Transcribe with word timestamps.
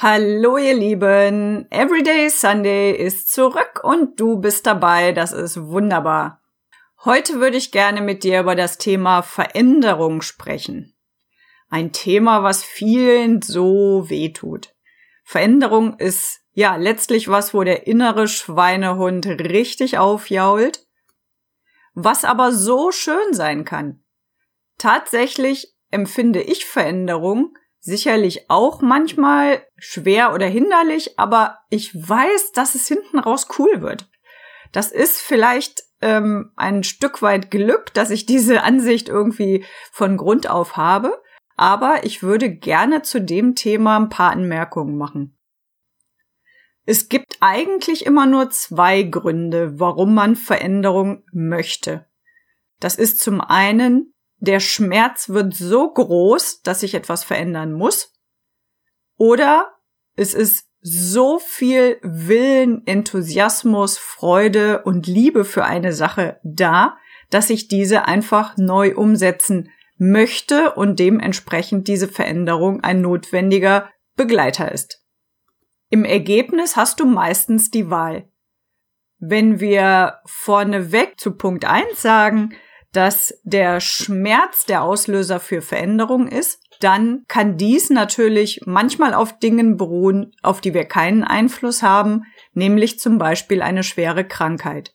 Hallo 0.00 0.58
ihr 0.58 0.74
Lieben, 0.74 1.66
Everyday 1.72 2.30
Sunday 2.30 2.92
ist 2.92 3.32
zurück 3.32 3.80
und 3.82 4.20
du 4.20 4.38
bist 4.38 4.64
dabei, 4.64 5.10
das 5.10 5.32
ist 5.32 5.60
wunderbar. 5.60 6.40
Heute 7.04 7.40
würde 7.40 7.56
ich 7.56 7.72
gerne 7.72 8.00
mit 8.00 8.22
dir 8.22 8.38
über 8.38 8.54
das 8.54 8.78
Thema 8.78 9.22
Veränderung 9.22 10.22
sprechen. 10.22 10.94
Ein 11.68 11.90
Thema, 11.90 12.44
was 12.44 12.62
vielen 12.62 13.42
so 13.42 14.08
weh 14.08 14.32
tut. 14.32 14.72
Veränderung 15.24 15.98
ist 15.98 16.42
ja 16.52 16.76
letztlich 16.76 17.26
was, 17.26 17.52
wo 17.52 17.64
der 17.64 17.88
innere 17.88 18.28
Schweinehund 18.28 19.26
richtig 19.26 19.98
aufjault, 19.98 20.86
was 21.94 22.24
aber 22.24 22.52
so 22.52 22.92
schön 22.92 23.32
sein 23.32 23.64
kann. 23.64 24.04
Tatsächlich 24.78 25.74
empfinde 25.90 26.40
ich 26.40 26.66
Veränderung 26.66 27.58
sicherlich 27.88 28.50
auch 28.50 28.82
manchmal 28.82 29.62
schwer 29.76 30.34
oder 30.34 30.46
hinderlich, 30.46 31.18
aber 31.18 31.58
ich 31.70 31.94
weiß, 31.94 32.52
dass 32.52 32.74
es 32.74 32.86
hinten 32.86 33.18
raus 33.18 33.48
cool 33.58 33.80
wird. 33.80 34.08
Das 34.72 34.92
ist 34.92 35.20
vielleicht 35.20 35.82
ähm, 36.02 36.52
ein 36.56 36.84
Stück 36.84 37.22
weit 37.22 37.50
Glück, 37.50 37.92
dass 37.94 38.10
ich 38.10 38.26
diese 38.26 38.62
Ansicht 38.62 39.08
irgendwie 39.08 39.64
von 39.90 40.18
Grund 40.18 40.48
auf 40.48 40.76
habe, 40.76 41.20
aber 41.56 42.04
ich 42.04 42.22
würde 42.22 42.50
gerne 42.50 43.02
zu 43.02 43.20
dem 43.20 43.54
Thema 43.54 43.96
ein 43.96 44.10
paar 44.10 44.32
Anmerkungen 44.32 44.96
machen. 44.96 45.36
Es 46.84 47.08
gibt 47.08 47.38
eigentlich 47.40 48.06
immer 48.06 48.26
nur 48.26 48.50
zwei 48.50 49.02
Gründe, 49.02 49.80
warum 49.80 50.14
man 50.14 50.36
Veränderung 50.36 51.24
möchte. 51.32 52.06
Das 52.80 52.94
ist 52.94 53.20
zum 53.20 53.40
einen 53.40 54.14
der 54.38 54.60
Schmerz 54.60 55.28
wird 55.28 55.54
so 55.54 55.92
groß, 55.92 56.62
dass 56.62 56.82
ich 56.82 56.94
etwas 56.94 57.24
verändern 57.24 57.72
muss. 57.72 58.14
Oder 59.16 59.72
es 60.14 60.34
ist 60.34 60.68
so 60.80 61.38
viel 61.38 61.98
Willen, 62.02 62.86
Enthusiasmus, 62.86 63.98
Freude 63.98 64.82
und 64.84 65.06
Liebe 65.06 65.44
für 65.44 65.64
eine 65.64 65.92
Sache 65.92 66.38
da, 66.44 66.96
dass 67.30 67.50
ich 67.50 67.68
diese 67.68 68.06
einfach 68.06 68.56
neu 68.56 68.94
umsetzen 68.94 69.70
möchte 69.96 70.74
und 70.74 71.00
dementsprechend 71.00 71.88
diese 71.88 72.08
Veränderung 72.08 72.82
ein 72.82 73.00
notwendiger 73.00 73.90
Begleiter 74.14 74.70
ist. 74.70 75.04
Im 75.90 76.04
Ergebnis 76.04 76.76
hast 76.76 77.00
du 77.00 77.06
meistens 77.06 77.70
die 77.70 77.90
Wahl. 77.90 78.28
Wenn 79.18 79.58
wir 79.58 80.20
vorneweg 80.26 81.18
zu 81.18 81.36
Punkt 81.36 81.64
1 81.64 82.00
sagen, 82.00 82.54
dass 82.92 83.34
der 83.44 83.80
Schmerz 83.80 84.64
der 84.64 84.82
Auslöser 84.82 85.40
für 85.40 85.60
Veränderung 85.60 86.26
ist, 86.26 86.60
dann 86.80 87.24
kann 87.28 87.56
dies 87.56 87.90
natürlich 87.90 88.60
manchmal 88.64 89.14
auf 89.14 89.38
Dingen 89.38 89.76
beruhen, 89.76 90.32
auf 90.42 90.60
die 90.60 90.74
wir 90.74 90.84
keinen 90.84 91.24
Einfluss 91.24 91.82
haben, 91.82 92.22
nämlich 92.52 92.98
zum 92.98 93.18
Beispiel 93.18 93.62
eine 93.62 93.82
schwere 93.82 94.24
Krankheit. 94.24 94.94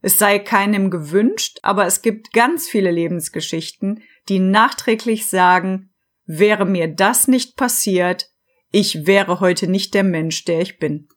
Es 0.00 0.18
sei 0.18 0.40
keinem 0.40 0.90
gewünscht, 0.90 1.58
aber 1.62 1.86
es 1.86 2.02
gibt 2.02 2.32
ganz 2.32 2.68
viele 2.68 2.90
Lebensgeschichten, 2.90 4.02
die 4.28 4.40
nachträglich 4.40 5.28
sagen, 5.28 5.90
wäre 6.24 6.66
mir 6.66 6.88
das 6.88 7.28
nicht 7.28 7.56
passiert, 7.56 8.28
ich 8.72 9.06
wäre 9.06 9.40
heute 9.40 9.68
nicht 9.68 9.94
der 9.94 10.02
Mensch, 10.02 10.44
der 10.44 10.60
ich 10.60 10.78
bin. 10.78 11.08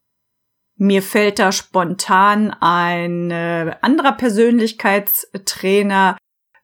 Mir 0.78 1.02
fällt 1.02 1.40
da 1.40 1.52
spontan 1.52 2.52
ein 2.52 3.32
äh, 3.32 3.76
anderer 3.82 4.12
Persönlichkeitstrainer, 4.12 6.18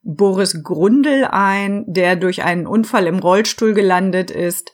Boris 0.04 0.64
Grundl, 0.64 1.28
ein, 1.30 1.86
der 1.88 2.16
durch 2.16 2.44
einen 2.44 2.68
Unfall 2.68 3.08
im 3.08 3.20
Rollstuhl 3.20 3.74
gelandet 3.74 4.32
ist 4.32 4.74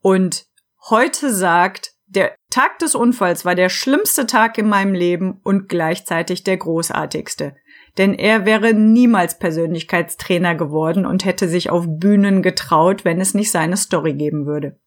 und 0.00 0.44
heute 0.90 1.32
sagt, 1.32 1.92
der 2.06 2.34
Tag 2.50 2.78
des 2.78 2.94
Unfalls 2.94 3.44
war 3.44 3.54
der 3.54 3.70
schlimmste 3.70 4.26
Tag 4.26 4.58
in 4.58 4.68
meinem 4.68 4.94
Leben 4.94 5.40
und 5.42 5.68
gleichzeitig 5.68 6.44
der 6.44 6.58
großartigste. 6.58 7.56
Denn 7.96 8.14
er 8.14 8.44
wäre 8.44 8.74
niemals 8.74 9.38
Persönlichkeitstrainer 9.38 10.54
geworden 10.54 11.06
und 11.06 11.24
hätte 11.24 11.48
sich 11.48 11.70
auf 11.70 11.86
Bühnen 11.88 12.42
getraut, 12.42 13.04
wenn 13.04 13.20
es 13.20 13.34
nicht 13.34 13.50
seine 13.50 13.76
Story 13.76 14.14
geben 14.14 14.46
würde. 14.46 14.78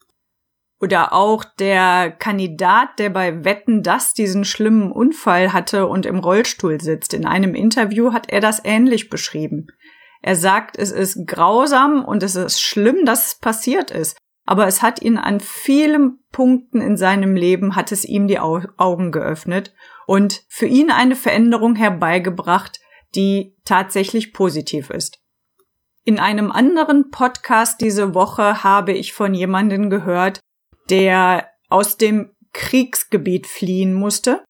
Oder 0.80 1.14
auch 1.14 1.44
der 1.44 2.12
Kandidat, 2.12 3.00
der 3.00 3.10
bei 3.10 3.44
Wetten 3.44 3.82
das 3.82 4.14
diesen 4.14 4.46
schlimmen 4.46 4.92
Unfall 4.92 5.52
hatte 5.54 5.88
und 5.88 6.06
im 6.06 6.20
Rollstuhl 6.20 6.80
sitzt. 6.80 7.14
In 7.14 7.26
einem 7.26 7.56
Interview 7.56 8.14
hat 8.14 8.30
er 8.30 8.42
das 8.42 8.62
ähnlich 8.64 9.10
beschrieben. 9.10 9.68
Er 10.22 10.36
sagt, 10.36 10.78
es 10.78 10.92
ist 10.92 11.26
grausam 11.26 12.06
und 12.06 12.22
es 12.22 12.36
ist 12.36 12.62
schlimm, 12.62 13.06
dass 13.06 13.28
es 13.28 13.40
passiert 13.40 13.92
ist. 13.92 14.18
Aber 14.46 14.68
es 14.68 14.82
hat 14.82 15.02
ihn 15.02 15.18
an 15.18 15.40
vielen 15.40 16.20
Punkten 16.32 16.80
in 16.80 16.96
seinem 16.96 17.36
Leben, 17.36 17.76
hat 17.76 17.92
es 17.92 18.06
ihm 18.06 18.28
die 18.28 18.40
Augen 18.40 19.12
geöffnet 19.12 19.74
und 20.06 20.44
für 20.48 20.68
ihn 20.68 20.90
eine 20.90 21.16
Veränderung 21.16 21.76
herbeigebracht, 21.76 22.80
die 23.16 23.56
tatsächlich 23.66 24.32
positiv 24.32 24.90
ist. 24.90 25.20
In 26.06 26.20
einem 26.20 26.52
anderen 26.52 27.12
Podcast 27.12 27.82
diese 27.82 28.14
Woche 28.14 28.64
habe 28.64 28.94
ich 28.94 29.12
von 29.12 29.34
jemandem 29.34 29.90
gehört, 29.90 30.40
der 30.90 31.50
aus 31.70 31.98
dem 31.98 32.31
Kriegsgebiet 32.53 33.48
fliehen 33.48 33.94
musste, 33.94 34.44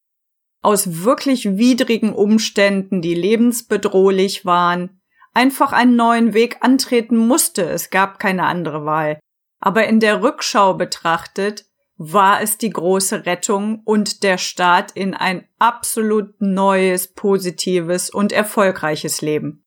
aus 0.61 1.03
wirklich 1.03 1.57
widrigen 1.57 2.13
Umständen, 2.13 3.01
die 3.01 3.15
lebensbedrohlich 3.15 4.45
waren, 4.45 5.01
einfach 5.33 5.71
einen 5.71 5.95
neuen 5.95 6.33
Weg 6.33 6.57
antreten 6.61 7.17
musste, 7.17 7.63
es 7.63 7.89
gab 7.89 8.19
keine 8.19 8.45
andere 8.45 8.85
Wahl. 8.85 9.19
Aber 9.59 9.87
in 9.87 9.99
der 9.99 10.21
Rückschau 10.21 10.73
betrachtet, 10.73 11.65
war 11.97 12.41
es 12.41 12.57
die 12.57 12.69
große 12.69 13.25
Rettung 13.25 13.81
und 13.83 14.21
der 14.23 14.37
Start 14.37 14.91
in 14.91 15.15
ein 15.15 15.47
absolut 15.57 16.39
neues, 16.39 17.13
positives 17.13 18.09
und 18.09 18.31
erfolgreiches 18.31 19.21
Leben. 19.21 19.65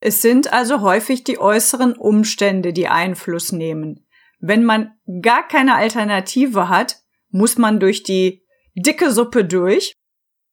Es 0.00 0.22
sind 0.22 0.52
also 0.52 0.80
häufig 0.80 1.24
die 1.24 1.38
äußeren 1.38 1.92
Umstände, 1.92 2.72
die 2.72 2.88
Einfluss 2.88 3.52
nehmen. 3.52 4.06
Wenn 4.44 4.64
man 4.64 4.90
gar 5.22 5.46
keine 5.46 5.76
Alternative 5.76 6.68
hat, 6.68 6.96
muss 7.30 7.58
man 7.58 7.78
durch 7.78 8.02
die 8.02 8.44
dicke 8.74 9.12
Suppe 9.12 9.44
durch. 9.44 9.94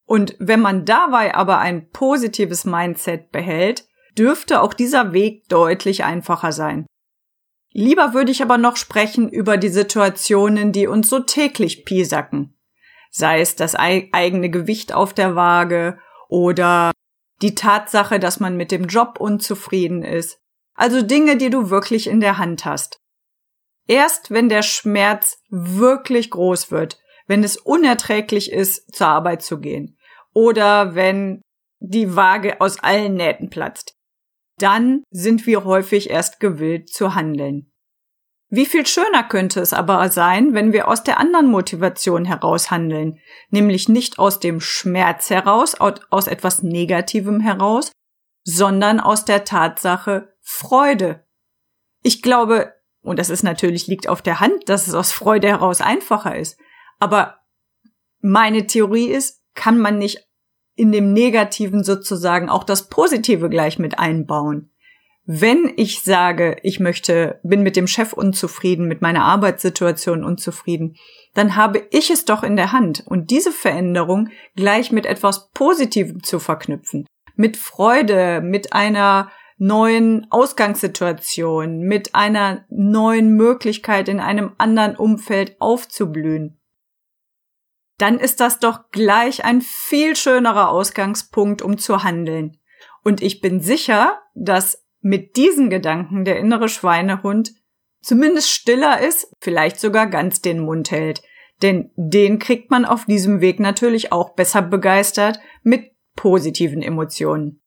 Und 0.06 0.36
wenn 0.40 0.62
man 0.62 0.86
dabei 0.86 1.34
aber 1.34 1.58
ein 1.58 1.90
positives 1.90 2.66
Mindset 2.66 3.32
behält, 3.32 3.88
dürfte 4.16 4.62
auch 4.62 4.76
dieser 4.76 5.12
Weg 5.12 5.50
deutlich 5.50 6.04
einfacher 6.04 6.52
sein. 6.52 6.86
Lieber 7.72 8.14
würde 8.14 8.32
ich 8.32 8.44
aber 8.44 8.60
noch 8.60 8.78
sprechen 8.78 9.28
über 9.28 9.58
die 9.58 9.70
Situationen, 9.70 10.72
die 10.72 10.86
uns 10.86 11.10
so 11.10 11.20
täglich 11.20 11.84
piesacken. 11.84 12.56
Sei 13.10 13.42
es 13.42 13.56
das 13.56 13.76
eigene 13.76 14.52
Gewicht 14.52 14.94
auf 14.94 15.14
der 15.14 15.36
Waage 15.36 15.98
oder 16.28 16.92
die 17.42 17.56
Tatsache, 17.56 18.20
dass 18.20 18.40
man 18.40 18.56
mit 18.56 18.70
dem 18.70 18.86
Job 18.86 19.20
unzufrieden 19.20 20.04
ist. 20.04 20.40
Also 20.76 21.02
Dinge, 21.02 21.38
die 21.38 21.50
du 21.50 21.72
wirklich 21.72 22.06
in 22.06 22.20
der 22.20 22.38
Hand 22.38 22.66
hast. 22.66 23.02
Erst 23.90 24.30
wenn 24.30 24.50
der 24.50 24.62
Schmerz 24.62 25.42
wirklich 25.50 26.30
groß 26.30 26.70
wird, 26.70 27.00
wenn 27.26 27.44
es 27.44 27.58
unerträglich 27.58 28.52
ist, 28.52 28.94
zur 28.94 29.08
Arbeit 29.08 29.42
zu 29.42 29.60
gehen 29.60 29.98
oder 30.32 30.94
wenn 30.94 31.42
die 31.80 32.16
Waage 32.16 32.62
aus 32.62 32.80
allen 32.80 33.16
Nähten 33.16 33.50
platzt, 33.50 33.96
dann 34.60 35.02
sind 35.10 35.48
wir 35.48 35.64
häufig 35.64 36.12
erst 36.12 36.40
gewillt 36.40 36.90
zu 36.90 37.16
handeln. 37.16 37.72
Wie 38.50 38.68
viel 38.68 38.86
schöner 38.86 39.24
könnte 39.24 39.60
es 39.60 39.74
aber 39.74 40.08
sein, 40.12 40.54
wenn 40.54 40.72
wir 40.72 40.88
aus 40.88 41.04
der 41.04 41.20
anderen 41.20 41.50
Motivation 41.50 42.26
heraus 42.26 42.70
handeln, 42.70 43.20
nämlich 43.50 43.90
nicht 43.90 44.20
aus 44.20 44.40
dem 44.40 44.60
Schmerz 44.60 45.32
heraus, 45.32 45.76
aus 45.80 46.28
etwas 46.28 46.62
Negativem 46.62 47.40
heraus, 47.40 47.92
sondern 48.44 49.00
aus 49.00 49.26
der 49.26 49.46
Tatsache 49.46 50.32
Freude. 50.42 51.26
Ich 52.04 52.22
glaube, 52.22 52.79
und 53.02 53.20
das 53.20 53.30
ist 53.30 53.44
natürlich 53.44 53.88
liegt 53.88 54.08
auf 54.08 54.22
der 54.22 54.40
Hand, 54.40 54.68
dass 54.68 54.88
es 54.88 54.94
aus 54.94 55.12
Freude 55.12 55.48
heraus 55.48 55.82
einfacher 55.82 56.36
ist. 56.36 56.60
Aber 57.00 57.40
meine 58.22 58.68
Theorie 58.68 59.08
ist, 59.08 59.42
kann 59.56 59.80
man 59.80 59.98
nicht 59.98 60.28
in 60.76 60.92
dem 60.92 61.14
Negativen 61.14 61.84
sozusagen 61.84 62.50
auch 62.50 62.64
das 62.64 62.88
Positive 62.90 63.50
gleich 63.50 63.80
mit 63.80 64.00
einbauen. 64.00 64.72
Wenn 65.26 65.72
ich 65.76 66.02
sage, 66.02 66.58
ich 66.64 66.80
möchte, 66.80 67.40
bin 67.44 67.62
mit 67.62 67.76
dem 67.76 67.86
Chef 67.86 68.14
unzufrieden, 68.14 68.88
mit 68.88 69.02
meiner 69.02 69.26
Arbeitssituation 69.26 70.24
unzufrieden, 70.24 70.96
dann 71.36 71.56
habe 71.56 71.86
ich 71.92 72.10
es 72.10 72.26
doch 72.26 72.44
in 72.44 72.56
der 72.56 72.72
Hand 72.72 73.04
und 73.06 73.30
diese 73.30 73.52
Veränderung 73.52 74.30
gleich 74.56 74.92
mit 74.92 75.06
etwas 75.06 75.52
Positivem 75.52 76.24
zu 76.24 76.40
verknüpfen. 76.40 77.06
Mit 77.36 77.58
Freude, 77.58 78.42
mit 78.42 78.74
einer 78.74 79.30
neuen 79.60 80.26
Ausgangssituation, 80.32 81.82
mit 81.82 82.16
einer 82.16 82.66
neuen 82.70 83.36
Möglichkeit 83.36 84.08
in 84.08 84.20
einem 84.20 84.54
anderen 84.58 84.96
Umfeld 84.96 85.58
aufzublühen. 85.60 86.60
Dann 87.98 88.18
ist 88.18 88.40
das 88.40 88.60
doch 88.60 88.90
gleich 88.92 89.44
ein 89.44 89.62
viel 89.62 90.16
schönerer 90.16 90.70
Ausgangspunkt, 90.70 91.62
um 91.62 91.78
zu 91.78 92.04
handeln. 92.04 92.58
Und 93.04 93.22
ich 93.22 93.42
bin 93.42 93.60
sicher, 93.60 94.22
dass 94.34 94.86
mit 95.02 95.36
diesen 95.36 95.70
Gedanken 95.70 96.24
der 96.24 96.40
innere 96.40 96.70
Schweinehund 96.70 97.52
zumindest 98.02 98.50
stiller 98.50 99.02
ist, 99.02 99.34
vielleicht 99.42 99.80
sogar 99.80 100.08
ganz 100.08 100.42
den 100.42 100.60
Mund 100.60 100.92
hält. 100.92 101.22
Denn 101.62 101.92
den 101.98 102.40
kriegt 102.40 102.72
man 102.72 102.86
auf 102.86 103.06
diesem 103.06 103.42
Weg 103.42 103.60
natürlich 103.60 104.14
auch 104.14 104.36
besser 104.36 104.62
begeistert 104.62 105.42
mit 105.64 105.92
positiven 106.16 106.82
Emotionen. 106.82 107.62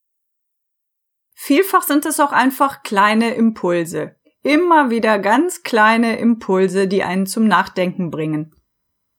Vielfach 1.35 1.83
sind 1.83 2.07
es 2.07 2.21
auch 2.21 2.33
einfach 2.33 2.83
kleine 2.83 3.35
Impulse. 3.35 4.17
Immer 4.43 4.91
wieder 4.91 5.19
ganz 5.19 5.63
kleine 5.63 6.19
Impulse, 6.19 6.89
die 6.89 7.03
einen 7.03 7.27
zum 7.27 7.47
Nachdenken 7.47 8.11
bringen. 8.11 8.55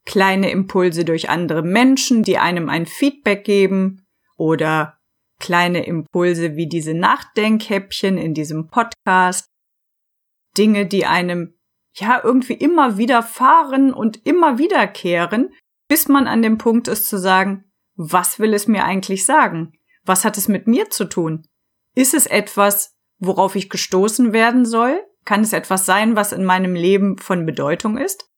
Kleine 0.05 0.51
Impulse 0.51 1.05
durch 1.05 1.29
andere 1.29 1.63
Menschen, 1.63 2.23
die 2.23 2.37
einem 2.37 2.69
ein 2.69 2.85
Feedback 2.85 3.45
geben 3.45 4.05
oder 4.37 4.97
kleine 5.39 5.85
Impulse 5.85 6.55
wie 6.55 6.67
diese 6.67 6.93
Nachdenkhäppchen 6.93 8.17
in 8.17 8.33
diesem 8.33 8.67
Podcast. 8.67 9.49
Dinge, 10.57 10.85
die 10.85 11.05
einem 11.05 11.55
ja 11.95 12.21
irgendwie 12.23 12.53
immer 12.53 12.97
wieder 12.97 13.23
fahren 13.23 13.93
und 13.93 14.25
immer 14.25 14.57
wiederkehren, 14.57 15.53
bis 15.87 16.07
man 16.07 16.27
an 16.27 16.41
dem 16.41 16.57
Punkt 16.57 16.87
ist 16.87 17.07
zu 17.07 17.17
sagen, 17.17 17.65
was 17.95 18.39
will 18.39 18.53
es 18.53 18.67
mir 18.67 18.83
eigentlich 18.83 19.25
sagen? 19.25 19.73
Was 20.03 20.25
hat 20.25 20.37
es 20.37 20.47
mit 20.47 20.67
mir 20.67 20.89
zu 20.89 21.05
tun? 21.05 21.45
Ist 21.95 22.13
es 22.13 22.25
etwas, 22.25 22.95
worauf 23.19 23.55
ich 23.55 23.69
gestoßen 23.69 24.33
werden 24.33 24.65
soll? 24.65 25.03
Kann 25.25 25.41
es 25.41 25.53
etwas 25.53 25.85
sein, 25.85 26.15
was 26.15 26.31
in 26.31 26.43
meinem 26.43 26.75
Leben 26.75 27.17
von 27.17 27.45
Bedeutung 27.45 27.97
ist? 27.97 28.29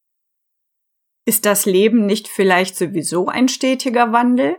Ist 1.26 1.46
das 1.46 1.66
Leben 1.66 2.06
nicht 2.06 2.28
vielleicht 2.28 2.76
sowieso 2.76 3.28
ein 3.28 3.48
stetiger 3.48 4.12
Wandel? 4.12 4.58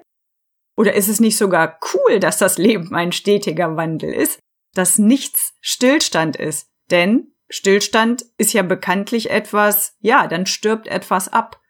Oder 0.76 0.94
ist 0.94 1.08
es 1.08 1.20
nicht 1.20 1.38
sogar 1.38 1.78
cool, 1.94 2.18
dass 2.18 2.38
das 2.38 2.58
Leben 2.58 2.94
ein 2.94 3.12
stetiger 3.12 3.76
Wandel 3.76 4.12
ist, 4.12 4.40
dass 4.74 4.98
nichts 4.98 5.54
Stillstand 5.60 6.36
ist? 6.36 6.68
Denn 6.90 7.32
Stillstand 7.48 8.26
ist 8.38 8.52
ja 8.52 8.62
bekanntlich 8.62 9.30
etwas, 9.30 9.96
ja, 10.00 10.26
dann 10.26 10.46
stirbt 10.46 10.88
etwas 10.88 11.28
ab. 11.28 11.60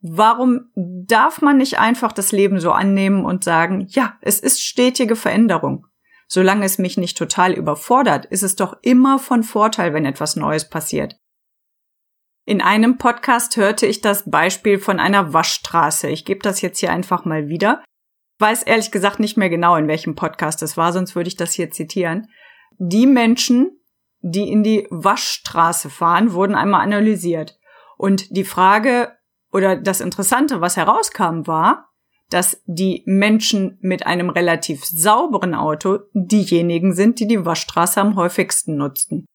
Warum 0.00 0.70
darf 0.74 1.40
man 1.40 1.56
nicht 1.56 1.78
einfach 1.78 2.12
das 2.12 2.32
Leben 2.32 2.60
so 2.60 2.72
annehmen 2.72 3.24
und 3.24 3.44
sagen, 3.44 3.86
ja, 3.88 4.18
es 4.20 4.40
ist 4.40 4.62
stetige 4.62 5.16
Veränderung? 5.16 5.86
Solange 6.34 6.64
es 6.64 6.78
mich 6.78 6.96
nicht 6.96 7.18
total 7.18 7.52
überfordert, 7.52 8.24
ist 8.24 8.42
es 8.42 8.56
doch 8.56 8.78
immer 8.80 9.18
von 9.18 9.42
Vorteil, 9.42 9.92
wenn 9.92 10.06
etwas 10.06 10.34
Neues 10.34 10.66
passiert. 10.66 11.18
In 12.46 12.62
einem 12.62 12.96
Podcast 12.96 13.58
hörte 13.58 13.84
ich 13.84 14.00
das 14.00 14.30
Beispiel 14.30 14.78
von 14.78 14.98
einer 14.98 15.34
Waschstraße. 15.34 16.08
Ich 16.08 16.24
gebe 16.24 16.40
das 16.40 16.62
jetzt 16.62 16.78
hier 16.78 16.90
einfach 16.90 17.26
mal 17.26 17.48
wieder. 17.48 17.84
Ich 18.38 18.46
weiß 18.46 18.62
ehrlich 18.62 18.90
gesagt 18.90 19.20
nicht 19.20 19.36
mehr 19.36 19.50
genau, 19.50 19.76
in 19.76 19.88
welchem 19.88 20.14
Podcast 20.14 20.62
es 20.62 20.78
war, 20.78 20.94
sonst 20.94 21.14
würde 21.14 21.28
ich 21.28 21.36
das 21.36 21.52
hier 21.52 21.70
zitieren. 21.70 22.28
Die 22.78 23.06
Menschen, 23.06 23.78
die 24.20 24.50
in 24.50 24.62
die 24.62 24.86
Waschstraße 24.88 25.90
fahren, 25.90 26.32
wurden 26.32 26.54
einmal 26.54 26.80
analysiert. 26.80 27.58
Und 27.98 28.34
die 28.34 28.44
Frage 28.44 29.12
oder 29.52 29.76
das 29.76 30.00
Interessante, 30.00 30.62
was 30.62 30.78
herauskam, 30.78 31.46
war, 31.46 31.91
dass 32.32 32.62
die 32.66 33.02
Menschen 33.06 33.78
mit 33.80 34.06
einem 34.06 34.30
relativ 34.30 34.84
sauberen 34.84 35.54
Auto 35.54 35.98
diejenigen 36.14 36.94
sind, 36.94 37.20
die 37.20 37.26
die 37.26 37.44
Waschstraße 37.44 38.00
am 38.00 38.16
häufigsten 38.16 38.76
nutzten. 38.76 39.26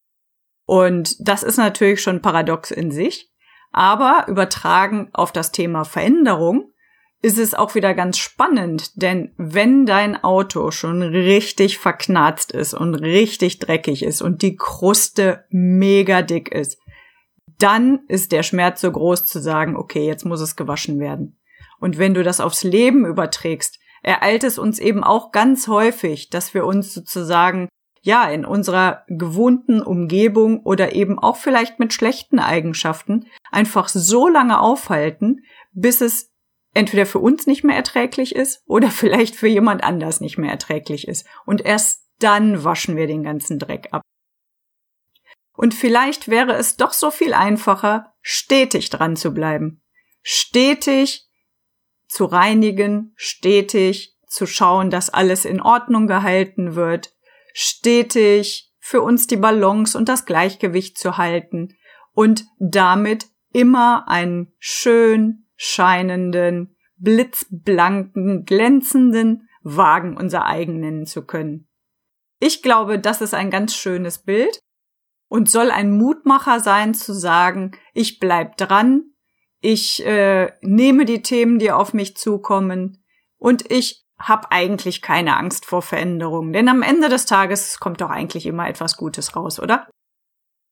Und 0.66 1.16
das 1.20 1.42
ist 1.42 1.56
natürlich 1.56 2.02
schon 2.02 2.22
paradox 2.22 2.70
in 2.70 2.90
sich, 2.90 3.30
aber 3.70 4.26
übertragen 4.28 5.10
auf 5.12 5.32
das 5.32 5.52
Thema 5.52 5.84
Veränderung 5.84 6.72
ist 7.20 7.38
es 7.38 7.54
auch 7.54 7.74
wieder 7.74 7.94
ganz 7.94 8.18
spannend, 8.18 9.02
denn 9.02 9.32
wenn 9.36 9.86
dein 9.86 10.22
Auto 10.22 10.70
schon 10.70 11.02
richtig 11.02 11.78
verknarzt 11.78 12.52
ist 12.52 12.74
und 12.74 12.94
richtig 12.94 13.58
dreckig 13.58 14.04
ist 14.04 14.22
und 14.22 14.42
die 14.42 14.56
Kruste 14.56 15.44
mega 15.50 16.22
dick 16.22 16.52
ist, 16.52 16.78
dann 17.58 18.00
ist 18.06 18.30
der 18.30 18.44
Schmerz 18.44 18.80
so 18.80 18.92
groß 18.92 19.26
zu 19.26 19.40
sagen, 19.40 19.76
okay, 19.76 20.06
jetzt 20.06 20.24
muss 20.24 20.40
es 20.40 20.54
gewaschen 20.54 21.00
werden. 21.00 21.37
Und 21.78 21.98
wenn 21.98 22.14
du 22.14 22.22
das 22.22 22.40
aufs 22.40 22.64
Leben 22.64 23.06
überträgst, 23.06 23.78
ereilt 24.02 24.44
es 24.44 24.58
uns 24.58 24.78
eben 24.78 25.04
auch 25.04 25.32
ganz 25.32 25.68
häufig, 25.68 26.30
dass 26.30 26.54
wir 26.54 26.64
uns 26.64 26.94
sozusagen 26.94 27.68
ja 28.00 28.28
in 28.28 28.44
unserer 28.44 29.04
gewohnten 29.08 29.82
Umgebung 29.82 30.60
oder 30.60 30.94
eben 30.94 31.18
auch 31.18 31.36
vielleicht 31.36 31.78
mit 31.78 31.92
schlechten 31.92 32.38
Eigenschaften 32.38 33.26
einfach 33.50 33.88
so 33.88 34.28
lange 34.28 34.60
aufhalten, 34.60 35.42
bis 35.72 36.00
es 36.00 36.30
entweder 36.74 37.06
für 37.06 37.18
uns 37.18 37.46
nicht 37.46 37.64
mehr 37.64 37.76
erträglich 37.76 38.34
ist 38.34 38.62
oder 38.66 38.90
vielleicht 38.90 39.36
für 39.36 39.48
jemand 39.48 39.82
anders 39.82 40.20
nicht 40.20 40.38
mehr 40.38 40.50
erträglich 40.50 41.08
ist. 41.08 41.26
Und 41.44 41.64
erst 41.64 42.04
dann 42.18 42.64
waschen 42.64 42.96
wir 42.96 43.06
den 43.06 43.22
ganzen 43.22 43.58
Dreck 43.58 43.88
ab. 43.92 44.02
Und 45.56 45.74
vielleicht 45.74 46.28
wäre 46.28 46.54
es 46.54 46.76
doch 46.76 46.92
so 46.92 47.10
viel 47.10 47.34
einfacher, 47.34 48.12
stetig 48.22 48.90
dran 48.90 49.16
zu 49.16 49.32
bleiben. 49.32 49.80
Stetig 50.22 51.27
zu 52.08 52.24
reinigen, 52.24 53.12
stetig 53.16 54.16
zu 54.26 54.46
schauen, 54.46 54.90
dass 54.90 55.10
alles 55.10 55.44
in 55.44 55.60
Ordnung 55.60 56.06
gehalten 56.06 56.74
wird, 56.74 57.12
stetig 57.52 58.72
für 58.80 59.02
uns 59.02 59.26
die 59.26 59.36
Balance 59.36 59.96
und 59.96 60.08
das 60.08 60.24
Gleichgewicht 60.24 60.98
zu 60.98 61.18
halten 61.18 61.76
und 62.12 62.44
damit 62.58 63.26
immer 63.52 64.08
einen 64.08 64.52
schön 64.58 65.46
scheinenden, 65.56 66.76
blitzblanken, 66.96 68.44
glänzenden 68.44 69.48
Wagen 69.62 70.16
unser 70.16 70.46
eigen 70.46 70.80
nennen 70.80 71.06
zu 71.06 71.24
können. 71.24 71.68
Ich 72.40 72.62
glaube, 72.62 72.98
das 72.98 73.20
ist 73.20 73.34
ein 73.34 73.50
ganz 73.50 73.74
schönes 73.74 74.18
Bild 74.22 74.58
und 75.28 75.50
soll 75.50 75.70
ein 75.70 75.90
Mutmacher 75.90 76.60
sein 76.60 76.94
zu 76.94 77.12
sagen, 77.12 77.72
ich 77.92 78.18
bleib 78.18 78.56
dran, 78.56 79.12
ich 79.60 80.04
äh, 80.04 80.52
nehme 80.60 81.04
die 81.04 81.22
Themen, 81.22 81.58
die 81.58 81.72
auf 81.72 81.92
mich 81.94 82.16
zukommen 82.16 83.04
und 83.38 83.70
ich 83.70 84.04
habe 84.18 84.50
eigentlich 84.50 85.00
keine 85.00 85.36
Angst 85.36 85.64
vor 85.64 85.82
Veränderungen, 85.82 86.52
denn 86.52 86.68
am 86.68 86.82
Ende 86.82 87.08
des 87.08 87.26
Tages 87.26 87.78
kommt 87.78 88.00
doch 88.00 88.10
eigentlich 88.10 88.46
immer 88.46 88.68
etwas 88.68 88.96
Gutes 88.96 89.36
raus, 89.36 89.60
oder? 89.60 89.88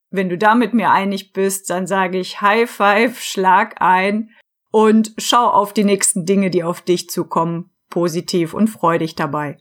Wenn 0.09 0.29
du 0.29 0.37
da 0.37 0.55
mit 0.55 0.73
mir 0.73 0.91
einig 0.91 1.33
bist, 1.33 1.69
dann 1.69 1.87
sage 1.87 2.17
ich 2.17 2.41
High 2.41 2.69
Five, 2.69 3.21
schlag 3.21 3.81
ein 3.81 4.29
und 4.71 5.13
schau 5.17 5.47
auf 5.47 5.73
die 5.73 5.83
nächsten 5.83 6.25
Dinge, 6.25 6.49
die 6.49 6.63
auf 6.63 6.81
dich 6.81 7.09
zukommen, 7.09 7.71
positiv 7.89 8.53
und 8.53 8.67
freu 8.69 8.97
dich 8.97 9.15
dabei. 9.15 9.57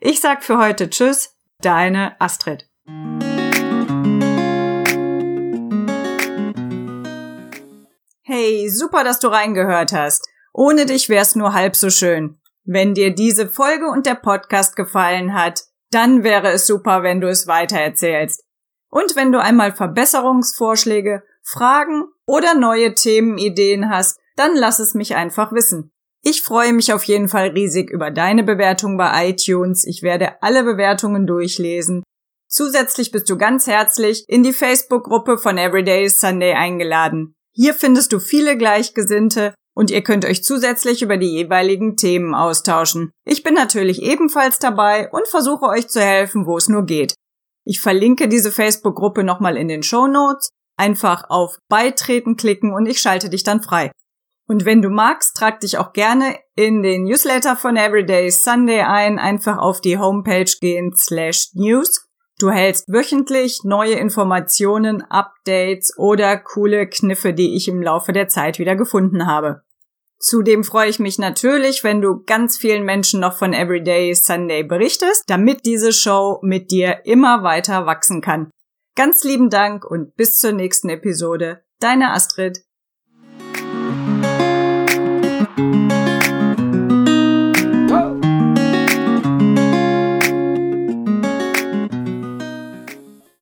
Ich 0.00 0.20
sag 0.20 0.44
für 0.44 0.58
heute 0.58 0.90
Tschüss, 0.90 1.36
deine 1.60 2.20
Astrid. 2.20 2.65
Hey, 8.28 8.68
super, 8.68 9.04
dass 9.04 9.20
du 9.20 9.28
reingehört 9.28 9.92
hast. 9.92 10.28
Ohne 10.52 10.84
dich 10.84 11.08
wär's 11.08 11.36
nur 11.36 11.52
halb 11.52 11.76
so 11.76 11.90
schön. 11.90 12.40
Wenn 12.64 12.92
dir 12.92 13.14
diese 13.14 13.48
Folge 13.48 13.86
und 13.86 14.04
der 14.04 14.16
Podcast 14.16 14.74
gefallen 14.74 15.32
hat, 15.32 15.62
dann 15.92 16.24
wäre 16.24 16.48
es 16.48 16.66
super, 16.66 17.04
wenn 17.04 17.20
du 17.20 17.28
es 17.28 17.46
weitererzählst. 17.46 18.42
Und 18.90 19.14
wenn 19.14 19.30
du 19.30 19.40
einmal 19.40 19.72
Verbesserungsvorschläge, 19.72 21.22
Fragen 21.44 22.06
oder 22.26 22.54
neue 22.54 22.94
Themenideen 22.94 23.90
hast, 23.90 24.18
dann 24.34 24.56
lass 24.56 24.80
es 24.80 24.94
mich 24.94 25.14
einfach 25.14 25.52
wissen. 25.52 25.92
Ich 26.20 26.42
freue 26.42 26.72
mich 26.72 26.92
auf 26.92 27.04
jeden 27.04 27.28
Fall 27.28 27.50
riesig 27.50 27.90
über 27.90 28.10
deine 28.10 28.42
Bewertung 28.42 28.96
bei 28.96 29.28
iTunes. 29.28 29.86
Ich 29.86 30.02
werde 30.02 30.42
alle 30.42 30.64
Bewertungen 30.64 31.28
durchlesen. 31.28 32.02
Zusätzlich 32.48 33.12
bist 33.12 33.30
du 33.30 33.38
ganz 33.38 33.68
herzlich 33.68 34.24
in 34.26 34.42
die 34.42 34.52
Facebook-Gruppe 34.52 35.38
von 35.38 35.58
Everyday 35.58 36.08
Sunday 36.08 36.54
eingeladen. 36.54 37.35
Hier 37.56 37.72
findest 37.72 38.12
du 38.12 38.20
viele 38.20 38.58
Gleichgesinnte 38.58 39.54
und 39.74 39.90
ihr 39.90 40.02
könnt 40.02 40.26
euch 40.26 40.44
zusätzlich 40.44 41.00
über 41.00 41.16
die 41.16 41.30
jeweiligen 41.30 41.96
Themen 41.96 42.34
austauschen. 42.34 43.10
Ich 43.24 43.42
bin 43.42 43.54
natürlich 43.54 44.02
ebenfalls 44.02 44.58
dabei 44.58 45.10
und 45.10 45.26
versuche 45.26 45.64
euch 45.64 45.88
zu 45.88 46.00
helfen, 46.00 46.46
wo 46.46 46.58
es 46.58 46.68
nur 46.68 46.84
geht. 46.84 47.14
Ich 47.64 47.80
verlinke 47.80 48.28
diese 48.28 48.52
Facebook-Gruppe 48.52 49.24
nochmal 49.24 49.56
in 49.56 49.68
den 49.68 49.82
Show 49.82 50.06
Notes. 50.06 50.50
Einfach 50.78 51.30
auf 51.30 51.56
Beitreten 51.68 52.36
klicken 52.36 52.74
und 52.74 52.86
ich 52.86 53.00
schalte 53.00 53.30
dich 53.30 53.42
dann 53.42 53.62
frei. 53.62 53.90
Und 54.46 54.66
wenn 54.66 54.82
du 54.82 54.90
magst, 54.90 55.34
trag 55.34 55.60
dich 55.60 55.78
auch 55.78 55.92
gerne 55.92 56.38
in 56.54 56.82
den 56.82 57.04
Newsletter 57.04 57.56
von 57.56 57.76
Everyday 57.76 58.30
Sunday 58.30 58.82
ein. 58.82 59.18
Einfach 59.18 59.56
auf 59.58 59.80
die 59.80 59.98
Homepage 59.98 60.52
gehen 60.60 60.92
slash 60.94 61.48
news. 61.54 62.05
Du 62.38 62.50
hältst 62.50 62.92
wöchentlich 62.92 63.64
neue 63.64 63.94
Informationen, 63.94 65.02
Updates 65.02 65.96
oder 65.96 66.36
coole 66.36 66.86
Kniffe, 66.86 67.32
die 67.32 67.56
ich 67.56 67.66
im 67.68 67.82
Laufe 67.82 68.12
der 68.12 68.28
Zeit 68.28 68.58
wieder 68.58 68.76
gefunden 68.76 69.26
habe. 69.26 69.62
Zudem 70.18 70.64
freue 70.64 70.88
ich 70.88 70.98
mich 70.98 71.18
natürlich, 71.18 71.82
wenn 71.84 72.00
du 72.00 72.22
ganz 72.24 72.58
vielen 72.58 72.84
Menschen 72.84 73.20
noch 73.20 73.38
von 73.38 73.52
Everyday 73.52 74.14
Sunday 74.14 74.62
berichtest, 74.64 75.24
damit 75.28 75.64
diese 75.64 75.92
Show 75.92 76.38
mit 76.42 76.70
dir 76.70 77.06
immer 77.06 77.42
weiter 77.42 77.86
wachsen 77.86 78.20
kann. 78.20 78.50
Ganz 78.94 79.24
lieben 79.24 79.50
Dank 79.50 79.84
und 79.84 80.14
bis 80.16 80.38
zur 80.38 80.52
nächsten 80.52 80.88
Episode. 80.88 81.62
Deine 81.80 82.12
Astrid. 82.12 82.65